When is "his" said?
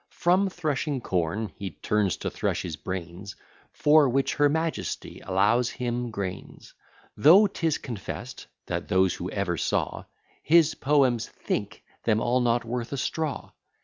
2.63-2.75, 10.41-10.73